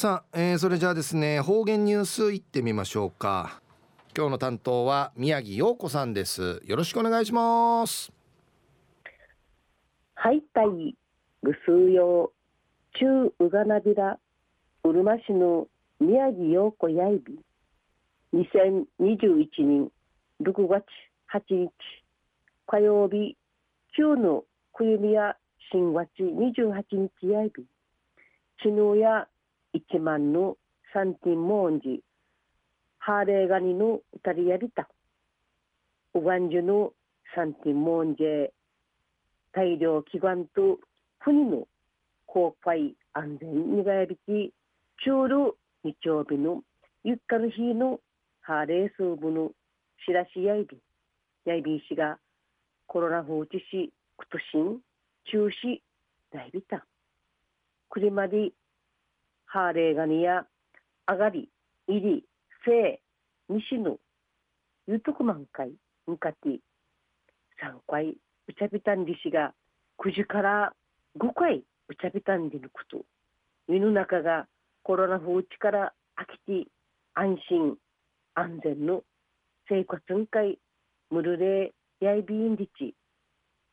[0.00, 3.60] さあ、えー、それじゃあですね方言ニュースいってみましょうか。
[4.16, 6.62] 今日の担当は宮城陽子さんです。
[6.64, 8.10] よろしくお願いします。
[10.14, 10.96] はいたい
[11.42, 14.18] ぐすうよう中うがなびら
[14.84, 15.68] うるま市の
[16.00, 17.38] 宮城陽子やいび。
[18.32, 19.90] 2021年
[20.40, 20.86] 6月
[21.30, 21.70] 8日
[22.68, 23.36] 火曜日
[23.94, 25.36] 旧の冬宮
[25.70, 26.84] 新月28
[27.20, 27.66] 日やいび。
[28.62, 29.28] ちぬや
[29.72, 30.56] 一万の
[30.92, 32.02] 三点もんじ
[32.98, 34.88] ハーレーガニのうたりやびた。
[36.12, 36.92] おがんじゅの
[37.34, 38.24] 三点もんじ
[39.52, 40.78] 大量祈願と
[41.20, 41.68] 国の
[42.26, 44.52] 公開安全にがやびき
[45.04, 46.62] 中路日曜日の
[47.04, 48.00] ゆっかる日の
[48.40, 49.52] ハーレースーブの
[50.04, 50.78] しらしやいび。
[51.44, 52.18] やいびしが
[52.86, 54.80] コロナ放置しくとしん
[55.30, 55.80] 中止
[56.32, 56.84] だいびた。
[57.88, 58.50] くりまで
[59.52, 60.44] ハーレーガニや
[61.06, 61.48] アガリ、
[61.88, 62.24] イリ、
[62.64, 63.00] セ
[63.50, 63.98] イ、ニシヌ、
[64.86, 65.72] ユトクマンカイ、
[66.06, 66.52] ムカティ、
[67.60, 68.14] 3回ウ
[68.56, 69.52] チャビタンディシが
[69.98, 70.72] 9時から
[71.18, 73.04] 5回ウチャビタンデリのこと、
[73.66, 74.46] 世の中が
[74.84, 76.70] コロナ風地から飽きて
[77.14, 77.74] 安心
[78.36, 79.02] 安全の
[79.68, 80.60] 生活運会
[81.10, 82.94] ムルレーヤイビーンィチ。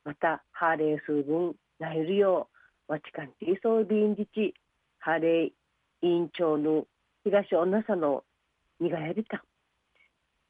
[0.04, 2.50] またハーレー数分なえるよ
[2.90, 4.56] うわちかんていソうビーンィチ
[4.98, 5.57] ハーレー
[6.02, 6.86] 委員長の
[7.24, 8.24] 東女さの
[8.80, 9.44] にがやびた。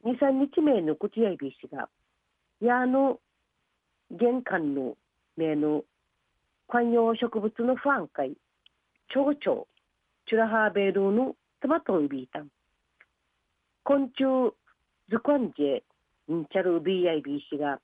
[0.05, 1.89] 23日目の口やいびしが
[2.61, 3.19] やの
[4.11, 4.95] 玄関の
[5.35, 5.83] 名の
[6.69, 8.33] 観葉植物の不安会
[9.09, 9.35] 蝶々
[10.27, 12.47] チュラハーベルのトマトイビータン
[13.83, 14.53] 昆虫
[15.09, 17.79] ズコンジェンチャルビーやいびしが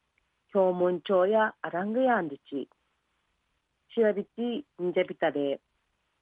[0.53, 2.69] 表門町やアラングヤンルチ
[3.95, 5.59] 調べちんじゃびたで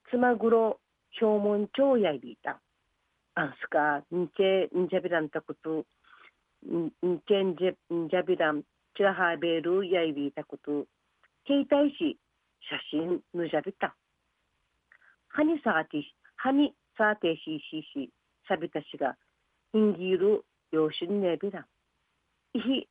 [0.10, 0.80] つまぐろ
[1.20, 2.62] 表門町やいびいた。
[3.36, 4.44] あんすか、んち
[4.78, 5.86] んじゃびらんたこと、
[6.68, 6.92] ん
[7.28, 8.64] ちんじゃびらん、
[8.96, 10.86] ちらはべるやいびいたこと、
[11.48, 12.18] 携帯し、
[12.70, 13.96] 写真ぬじゃびた。
[15.30, 18.10] はにさがてし、はにさてししし、
[18.48, 19.16] さびたしが、
[19.72, 21.66] ひんぎるようしんねびらん。
[22.54, 22.88] いひ、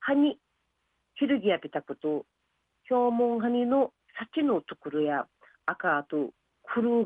[0.00, 0.38] はに、
[1.14, 2.26] ひるぎやびたこと、
[2.90, 5.26] 表門はにのさちのところや、
[5.66, 6.30] 赤と、
[6.62, 7.04] くる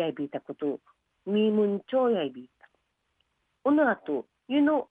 [0.00, 0.80] やいびいたこと
[1.26, 2.68] みむんちょうやいびいた。
[3.64, 4.88] おのあとゆの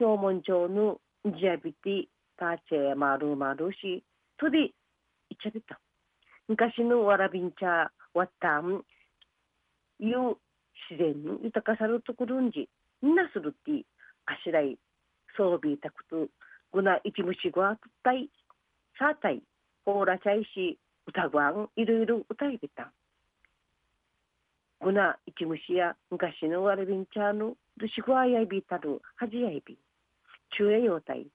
[0.00, 2.08] 表門町のじやびて
[2.38, 4.02] たちゃまるまるし
[4.38, 4.72] とでい
[5.36, 5.78] ちゃびた。
[6.48, 8.82] 昔のわらびんちゃわったん
[10.00, 10.36] いう
[10.90, 12.68] 自然に豊かさるところんじ
[13.02, 13.84] みんなするって
[14.26, 14.78] あしらい
[15.36, 16.26] そうびいたこと
[16.72, 18.28] ぐな一虫ごあったい
[18.98, 19.42] さあたい
[19.84, 22.84] ほうらちゃいし歌ごわんいろいろ歌いびた。
[22.84, 22.99] ん
[24.82, 29.76] グナイチムシや昔のワルビンチャーのルシファーヤイビータルハジヤイビ
[30.56, 31.26] 中英用体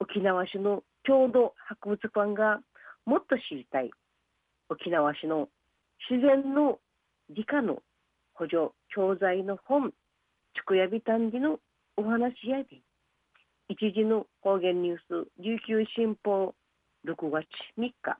[0.00, 2.60] 沖縄市の郷土博物館が
[3.04, 3.90] もっと知りたい
[4.70, 5.48] 沖縄市の
[6.10, 6.78] 自然の
[7.28, 7.82] 理科の
[8.32, 9.90] 補助教材の本
[10.54, 11.60] ちくやびたんじの
[11.96, 12.82] お話やび
[13.68, 16.54] 一時の方言ニュース琉球新報
[17.06, 17.46] 6月
[17.78, 18.18] 3日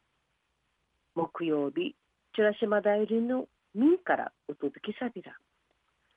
[1.14, 1.94] 木曜日
[2.34, 5.32] チュラシマ代理の民からお届けさびら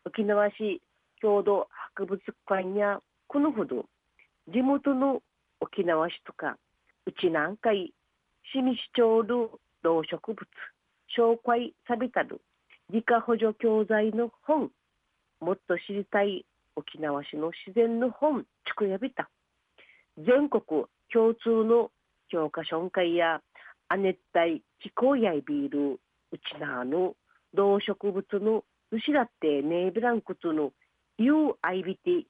[0.06, 0.82] 沖縄市
[1.22, 3.86] 郷土博物館やこのほど
[4.48, 5.22] 地元の
[5.60, 6.58] 沖縄市とか
[7.06, 7.94] 内南海
[8.52, 9.50] 清水町の
[9.84, 10.48] 動植物
[11.18, 12.42] 紹介さびたる
[12.90, 14.72] 理科補助教材の本
[15.40, 16.46] もっと知りたい
[16.76, 19.30] 沖縄市の自然の本ちくやびた。
[20.18, 21.90] 全国共通の
[22.30, 23.42] 教科書会や
[23.90, 26.00] 亜熱帯気候やいビール
[26.32, 27.16] うちなの
[27.54, 30.72] 動植物の牛だってネーブランクツの
[31.20, 32.26] UIBT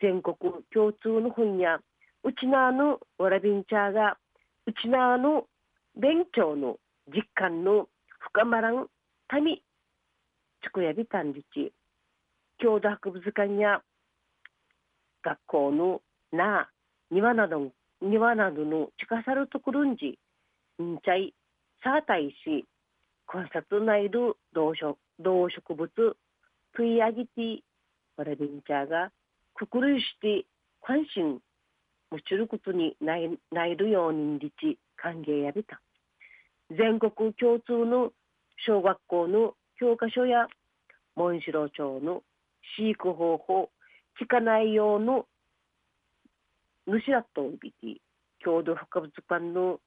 [0.00, 0.36] 全国
[0.72, 1.78] 共通の本や
[2.24, 4.16] うちなのわらびんちゃーが
[4.66, 5.44] うちなの
[5.96, 6.76] 勉強の
[7.08, 7.88] 実感の
[8.18, 8.86] 深まらん
[9.42, 9.58] 民
[10.62, 11.72] つくやびたんじち。
[12.58, 13.82] 郷土博物館や
[15.22, 16.00] 学校の
[16.32, 16.70] な
[17.10, 20.18] 庭など庭などの近さるところんじ
[20.82, 21.34] んちゃい
[21.82, 22.64] さあたいし
[23.26, 25.90] 観察内る動植動植物
[26.76, 27.62] 食い上げて
[28.16, 29.10] わらびんちゃが
[29.54, 30.44] くくるして
[30.82, 31.40] 関心
[32.10, 35.80] 持ちることにないないるようにりち歓迎やびた。
[36.70, 38.12] 全国共通の
[38.66, 40.46] 小学校の教科書や
[41.16, 42.22] 紋城町の
[42.76, 43.70] 飼育方法
[44.20, 45.26] 聞かないようの
[46.86, 48.00] 主だとびて
[48.44, 49.80] 郷土博物館の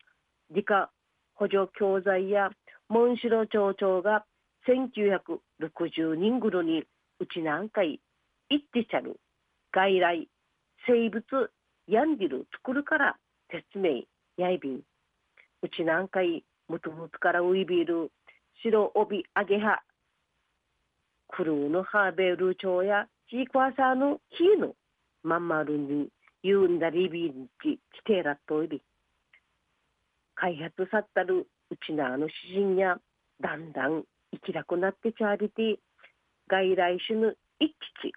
[0.51, 0.89] 理科
[1.36, 2.50] 補助教材や
[2.89, 4.25] 紋城町長が
[4.68, 6.84] 1960人ぐろに
[7.19, 8.00] うちなんかい
[8.50, 9.19] 行ってちゃる
[9.74, 10.28] 外来
[10.88, 11.51] 生物
[11.88, 13.18] やんでる作るから
[13.51, 14.04] 説明
[14.38, 14.81] やいびん。
[15.62, 18.12] うちなんかいむとむとからウイビル
[18.63, 19.81] 白帯揚げは
[21.30, 24.74] クルーのハーベル町やチークワーサーのキーの
[25.24, 26.10] まんまるに
[26.44, 28.81] ユンダリビンチキテラといび
[30.36, 32.98] 開発さったるちなあの詩人や
[33.42, 35.80] だんだん生きなくなってちゃびて
[36.48, 38.14] 外来種の一基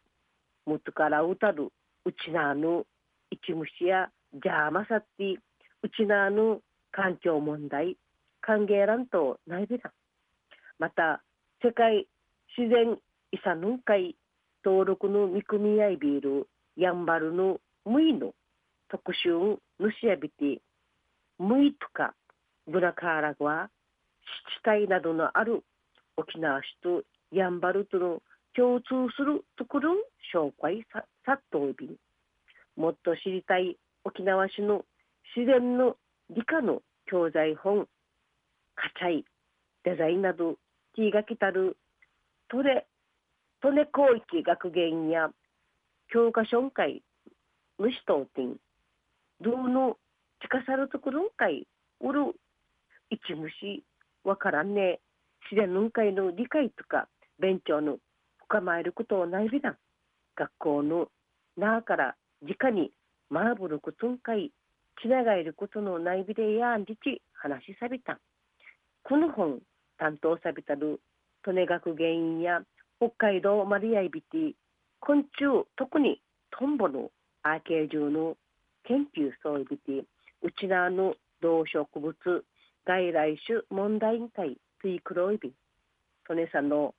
[0.66, 1.68] もとからうたる
[2.04, 2.84] うちなあの
[3.30, 5.38] 一虫やじゃあまさって
[5.82, 6.60] うちなあの
[6.92, 7.96] 環境問題
[8.40, 9.92] 歓迎欄とないびら
[10.78, 11.22] また
[11.62, 12.06] 世界
[12.56, 12.96] 自然
[13.32, 14.16] 遺産の会
[14.64, 18.32] 登録の見組み合いビールやんばるのむいの
[18.90, 19.28] 特集
[19.78, 20.60] ぬしやびて
[21.38, 22.14] むいとか
[22.70, 23.68] ブラカーラグは
[24.64, 25.64] 自治体などのある
[26.16, 27.02] 沖縄市と
[27.32, 28.22] やんばるとの
[28.54, 28.86] 共通
[29.16, 29.96] するところを
[30.34, 31.96] 紹介さっとおび
[32.76, 34.84] もっと知りたい沖縄市の
[35.36, 35.96] 自然の
[36.30, 37.86] 理科の教材本
[38.76, 39.24] カチャイ
[39.84, 40.56] デザインなど
[40.94, 41.76] 気が来たる
[42.48, 42.86] トレ
[43.62, 45.30] トネ広域学芸や
[46.12, 47.02] 教科書会
[47.78, 48.56] 虫とてん
[49.40, 49.96] どうの
[50.40, 51.66] 近さるところ会
[52.00, 52.34] おる
[53.10, 53.84] 一虫
[54.24, 55.00] わからんね。
[55.50, 57.08] 自然の会の理解とか
[57.38, 57.98] 勉強の
[58.46, 59.76] 深まえることをないびだ
[60.36, 61.08] 学校の
[61.56, 62.92] 中から直に
[63.28, 64.52] マーブルクトン会
[65.02, 68.18] つながえることのないびでやんじち話しさびた
[69.02, 69.60] この本
[69.98, 71.00] 担当さびたる
[71.46, 72.60] 利根学原因や
[72.98, 74.52] 北海道マリアイビティ
[75.00, 76.20] 昆虫特に
[76.50, 77.10] トンボの
[77.42, 78.36] アーケージュの
[78.84, 80.02] 研究総ビティ
[80.42, 82.14] うちなの動植物
[82.86, 85.52] 外来種問題委員会ツイクロイビ
[86.26, 86.94] トネさんの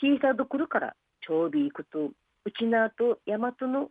[0.00, 0.94] 小さどころから
[1.26, 2.10] 長尾行くと
[2.44, 3.90] うちなと大和の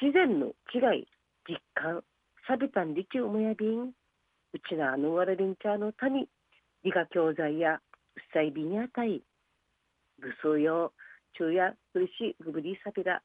[0.00, 1.06] 自然の違い
[1.48, 2.02] 実感
[2.46, 3.92] サビタンリチウムやビンう
[4.68, 6.28] ちなのわらびんちゃの谷
[6.84, 7.80] 理科教材やうっ
[8.32, 9.22] さいビンやたい
[10.20, 10.92] ぐすよ
[11.36, 13.20] 昼夜苦しぐぶりさびら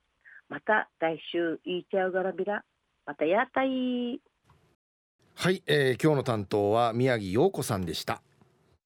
[0.50, 2.64] また来週いいちゃうがらびら
[3.06, 4.20] またやたい
[5.44, 8.22] はい、えー、今日の担当は宮城陽子さんでした。